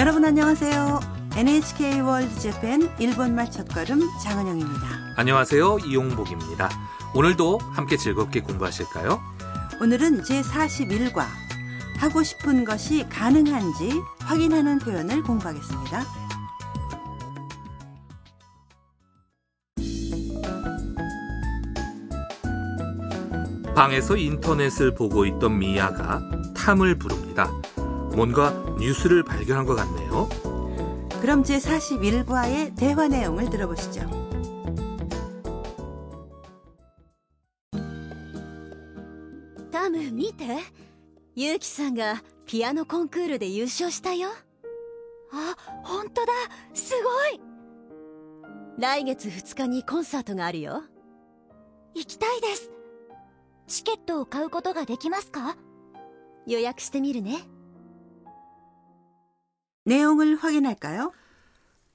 [0.00, 0.98] 여러분 안녕하세요.
[1.36, 5.14] NHK 월드 재팬 일본말 첫걸음 장은영입니다.
[5.16, 5.80] 안녕하세요.
[5.84, 6.70] 이용복입니다.
[7.14, 9.20] 오늘도 함께 즐겁게 공부하실까요?
[9.78, 11.26] 오늘은 제41과
[11.98, 13.90] 하고 싶은 것이 가능한지
[14.20, 16.02] 확인하는 표현을 공부하겠습니다.
[23.76, 26.22] 방에서 인터넷을 보고 있던 미아가
[26.56, 27.50] 탐을 부릅니다.
[28.15, 30.29] 뭔가 뉴스를 발견한 것 같네요.
[31.21, 34.25] 그럼 제41과의 대화 내용을 들어보시죠.
[39.85, 40.45] タム見て
[41.35, 44.29] ユウキさんがピアノコンクールで優勝したよ
[45.31, 46.31] あ本当だ
[46.73, 47.41] すごい
[48.79, 50.83] 来月2日にコンサートがあるよ
[51.93, 52.71] 行きたいです
[53.67, 55.55] チケットを買うことができますか
[56.47, 57.39] 予約してみるね
[59.89, 61.11] 내용을 확인할까요?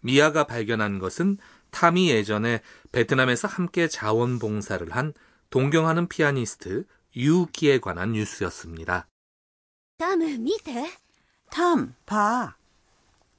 [0.02, 1.38] 미아가 발견한 것은
[1.70, 2.62] 탐이 예전에
[2.92, 5.12] 베트남에서 함께 자원봉사를 한
[5.50, 9.06] 동경하는 피아니스트 유우키에 관한 뉴스였습니다.
[9.98, 10.86] タム見て
[11.50, 12.54] 탐, 봐.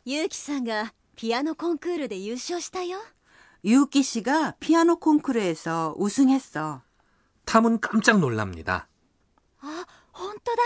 [0.05, 2.99] ユウキさんがピアノコンクールで優勝したよ
[3.63, 6.81] 유우키 씨가 피아노 콩쿠르에서 우승했어.
[7.45, 8.87] 탐은 깜짝 놀랍니다.
[9.61, 10.61] あ本当だ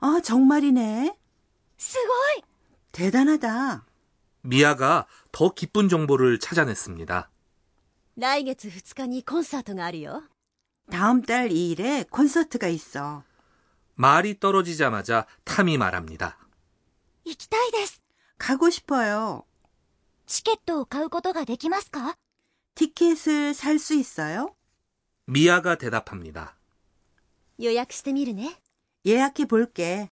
[0.00, 1.16] 아, 정말이네.
[1.76, 2.44] すごい
[2.92, 3.84] 대단하다.
[4.42, 7.30] 미아가 더 기쁜 정보를 찾아냈습니다.
[8.16, 10.22] 来月2日にコンサートがあるよ
[10.90, 13.24] 다음 달 2일에 콘서트가 있어.
[13.96, 16.38] 말이 떨어지자마자 탐이 말합니다.
[17.24, 18.00] 行きたいです
[18.38, 19.44] 가고 싶어요.
[20.26, 22.14] チケットを買うことができますか
[22.76, 24.54] 티켓을 살 수 있어요?
[25.26, 26.56] 미아가 대답합니다.
[27.58, 28.54] 予約してみるね
[29.06, 30.08] 예약해 볼게.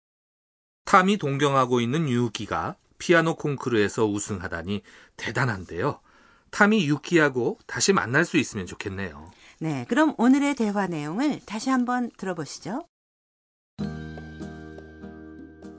[0.87, 4.83] 탐이 동경하고 있는 유우키가 피아노 콩쿠르에서 우승하다니
[5.17, 6.01] 대단한데요.
[6.51, 9.31] 탐이 유키하고 다시 만날 수 있으면 좋겠네요.
[9.59, 12.87] 네, 그럼 오늘의 대화 내용을 다시 한번 들어보시죠.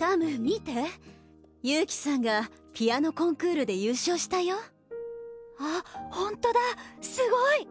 [0.03, 0.73] タム見て
[1.61, 4.57] ユウキさんがピアノコンクールで優勝したよ
[5.59, 6.59] あ本当だ
[6.99, 7.67] すごい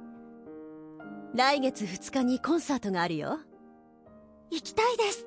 [1.35, 3.39] 来月2日にコンサートがあるよ
[4.51, 5.27] 行きたいです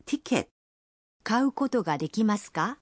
[0.05, 0.49] 티켓,
[1.23, 2.77] 가우코도가 되기마스까?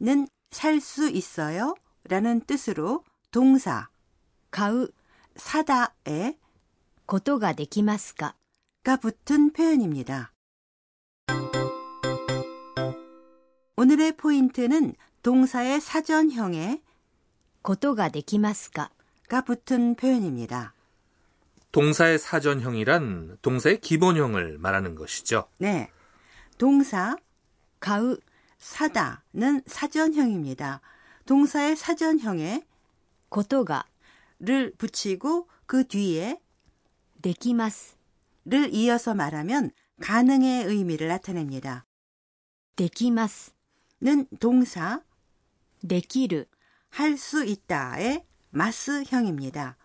[0.00, 1.74] 는 살 수 있어요?
[2.04, 3.88] 라는 뜻으로 동사,
[4.50, 4.88] 가우,
[5.36, 6.36] 사다에
[7.06, 8.34] 고도가 되기마스까?
[8.82, 10.32] 가 붙은 표현입니다.
[13.76, 16.82] 오늘의 포인트는 동사의 사전형에
[17.62, 18.90] 고도가 되기마스까?
[19.28, 20.74] 가 붙은 표현입니다.
[21.72, 25.48] 동사의 사전형이란 동사의 기본형을 말하는 것이죠.
[25.58, 25.90] 네.
[26.60, 27.16] 동사
[27.80, 28.18] 가우
[28.58, 30.82] 사다는 사전형입니다.
[31.24, 32.66] 동사의 사전형에
[33.30, 36.38] 고토가를 붙이고 그 뒤에
[37.22, 39.70] 데키마스를 이어서 말하면
[40.02, 41.86] 가능의 의미를 나타냅니다.
[42.76, 45.02] 데키마스는 동사
[45.88, 46.44] 데키르
[46.90, 49.78] 할 수 있다의 마스형입니다.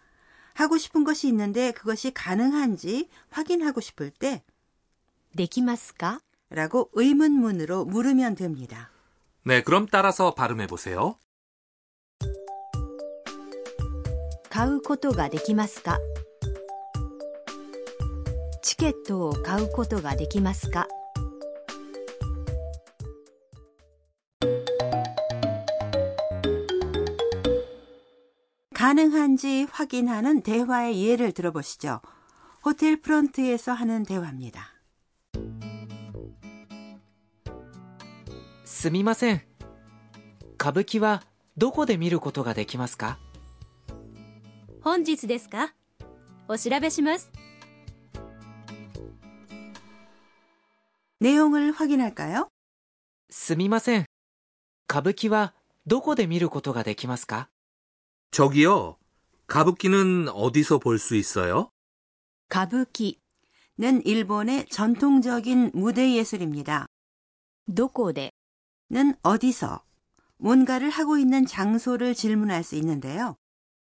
[0.56, 4.44] 하고 싶은 것이 있는데 그것이 가능한지 확인하고 싶을 때
[5.38, 6.20] 데키마스까
[6.51, 8.91] 라고 의문문으로 물으면 됩니다.
[9.45, 11.17] 네, 그럼 따라서 발음해 보세요.
[14.51, 15.99] 買うことができますか
[18.63, 20.89] チケットを買うことができますか
[28.75, 32.01] 가능한지 확인하는 대화의 예를 들어보시죠.
[32.65, 34.74] 호텔 프런트에서 하는 대화입니다.
[38.85, 39.43] すみません
[40.55, 41.23] 歌舞伎は
[41.57, 43.19] どこで見ることができますか
[44.83, 45.75] 本日ですか
[46.49, 47.31] お調べします
[51.21, 52.49] 내용을 확인할까요?
[53.31, 54.07] すみません
[54.91, 55.55] 歌舞伎は
[55.87, 57.49] どこで見ることができますか
[58.33, 58.97] 저기요.
[59.49, 61.71] 가부키는 어디서 볼 수 있어요?
[62.49, 63.21] 歌舞伎
[63.81, 66.87] 는 일본의 전통적인 무대 예술입니다.
[67.67, 68.34] どこで
[68.91, 69.85] 는 어디서,
[70.39, 73.37] 뭔가를 하고 있는 장소를 질문할 수 있는데요.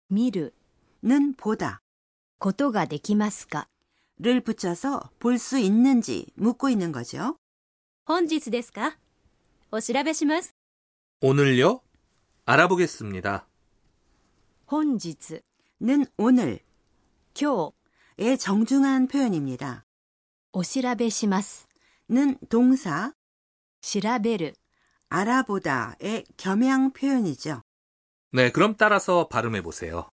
[0.10, 0.54] 見る
[1.04, 1.82] 는 보다,
[2.40, 3.68] ことができますか
[4.20, 7.38] 를 붙여서 볼 수 있는지 묻고 있는 거죠.
[8.06, 8.98] 本日ですか
[9.72, 10.54] お調べします
[11.22, 11.82] 오늘요?
[12.46, 13.48] 알아보겠습니다.
[14.66, 15.42] 本日
[15.82, 16.60] 는 오늘,
[17.34, 17.72] 今
[18.18, 19.86] 의 정중한 표현입니다.
[20.54, 21.68] 日お調べします
[22.10, 23.14] 는 동사,
[23.82, 24.54] 調べる
[25.10, 27.62] 알아보다의 겸양 표현이죠.
[28.32, 30.10] 네, 그럼 따라서 발음해 보세요.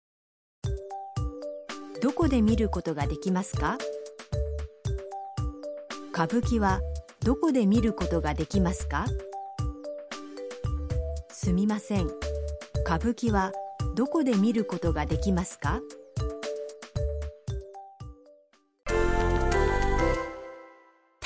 [2.02, 3.78] どこで見ることができますか
[6.12, 6.82] 歌舞伎は
[7.22, 9.06] どこで見ることができますか
[11.30, 12.08] すみません
[12.86, 13.52] 歌舞伎は
[13.96, 15.82] どこで見ることができますか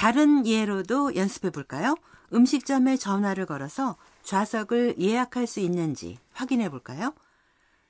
[0.04, 1.96] 다른 예로도 연습해 볼까요?
[2.34, 7.14] 음식점에 전화를 걸어서 좌석을 예약할 수 있는지 확인해 볼까요?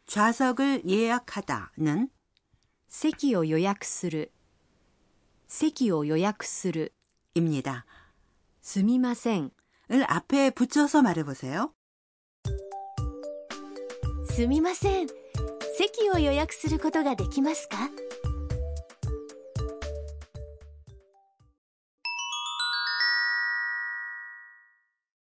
[0.07, 2.10] 좌석을 예약하다는
[2.88, 4.31] 席を予約する
[5.48, 6.94] 席を予約する
[7.36, 7.86] 입니다.
[8.62, 9.51] すみません
[9.92, 11.74] 을 앞에 붙여서 말해 보세요.
[14.30, 15.07] すみません
[15.77, 17.77] 席を予約することができますか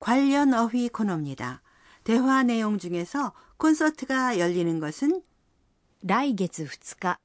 [0.04, 1.62] 관련 어휘 코너입니다.
[2.04, 5.22] 대화 내용 중에서 콘서트가 열리는 것은
[6.02, 7.18] 来月2日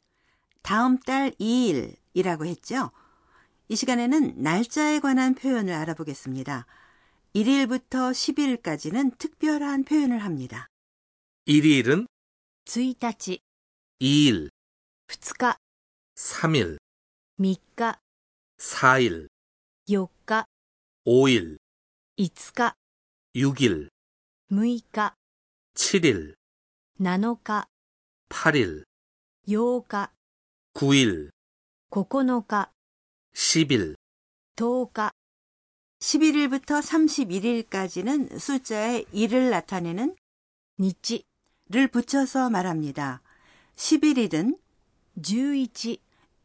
[0.63, 2.91] 다음 달 2일이라고 했죠.
[3.69, 6.67] 이 시간에는 날짜에 관한 표현을 알아보겠습니다.
[7.35, 10.69] 1일부터 10일까지는 특별한 표현을 합니다.
[11.47, 12.07] 1일은
[12.67, 13.39] 1日
[14.01, 14.51] 2일,
[15.09, 15.57] 2日
[16.17, 16.79] 3일,
[17.39, 17.99] 3日
[18.59, 19.29] 4일,
[19.89, 20.45] 4日
[21.07, 21.58] 5일,
[22.19, 22.77] 5日
[23.35, 23.89] 6일,
[24.53, 25.15] 6日
[25.75, 26.35] 7일,
[27.01, 27.67] 7日
[28.29, 28.85] 8일,
[29.49, 30.13] 8日
[30.75, 31.31] 9일,
[31.91, 32.71] 9日
[33.35, 33.97] 10일,
[34.55, 35.11] 10日
[35.99, 36.81] 11일부터
[37.67, 40.15] 31일까지는 숫자에 1을 나타내는
[40.79, 41.25] 日
[41.71, 43.23] 를 붙여서 말합니다.
[43.75, 44.57] 11일은
[45.21, 45.99] 11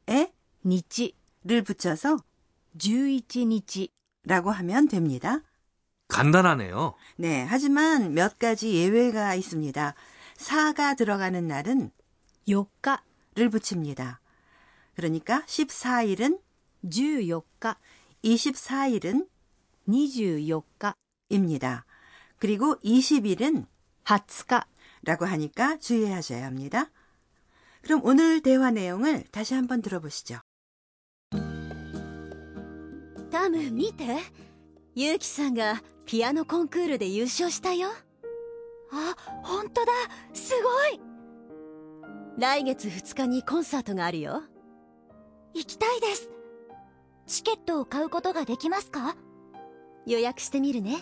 [0.09, 0.33] 에
[0.63, 1.11] 日
[1.43, 2.17] 를 붙여서
[2.79, 3.89] 11日
[4.23, 5.43] 라고 하면 됩니다.
[6.07, 6.95] 간단하네요.
[7.17, 9.93] 네, 하지만 몇 가지 예외가 있습니다.
[10.37, 11.91] 4가 들어가는 날은
[12.47, 12.97] 4日
[13.35, 14.19] 를 붙입니다.
[14.95, 16.41] 그러니까 14일은
[16.83, 17.77] 14日
[18.23, 19.27] 24일은
[19.87, 20.93] 24日
[21.29, 21.85] 입니다.
[22.37, 23.65] 그리고 20일은
[24.03, 24.67] 20日
[25.03, 26.91] 라고 하니까 주의하셔야 합니다.
[27.81, 30.41] 그럼 오늘 대화 내용을 다시 한번 들어보시죠.
[33.31, 34.17] タム見て
[34.95, 37.89] ユウキさんが ピアノコンクールで優勝したよ
[38.91, 39.91] あ本当だ
[40.33, 40.99] すごい
[42.37, 44.43] 来月2日にコンサートがあるよ
[45.53, 46.29] 行きたいです
[47.27, 49.15] チケットを買うことができますか
[50.05, 50.97] 予約してみるね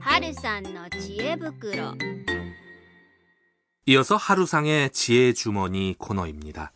[0.00, 1.94] 春さんの知恵袋
[3.90, 6.72] 이어서 하루상의 지혜 주머니 코너입니다.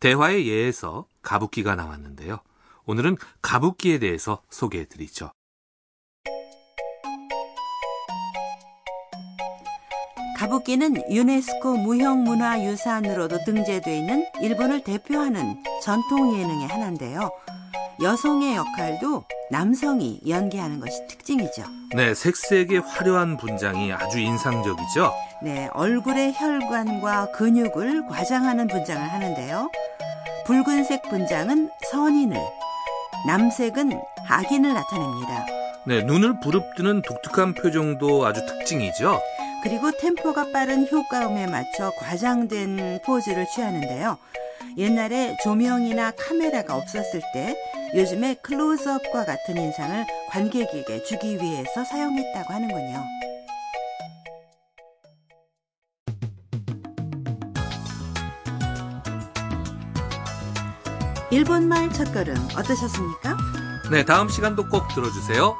[0.00, 2.39] 대화의 예에서 가부키가 나왔는데요.
[2.85, 5.31] 오늘은 가부키에 대해서 소개해 드리죠.
[10.37, 17.29] 가부키는 유네스코 무형문화유산으로도 등재되어 있는 일본을 대표하는 전통 예능의 하나인데요.
[18.01, 21.63] 여성의 역할도 남성이 연기하는 것이 특징이죠.
[21.95, 25.13] 네, 색색의 화려한 분장이 아주 인상적이죠.
[25.43, 29.69] 네, 얼굴의 혈관과 근육을 과장하는 분장을 하는데요.
[30.45, 32.37] 붉은색 분장은 선인을,
[33.27, 33.91] 남색은
[34.27, 35.45] 악인을 나타냅니다.
[35.85, 39.19] 네, 눈을 부릅뜨는 독특한 표정도 아주 특징이죠.
[39.63, 44.17] 그리고 템포가 빠른 효과음에 맞춰 과장된 포즈를 취하는데요.
[44.77, 47.55] 옛날에 조명이나 카메라가 없었을 때
[47.95, 53.03] 요즘에 클로즈업과 같은 인상을 관객에게 주기 위해서 사용했다고 하는군요.
[61.31, 63.37] 일본말 첫걸음 어떠셨습니까?
[63.89, 65.55] 네, 다음 시간도 꼭 들어주세요.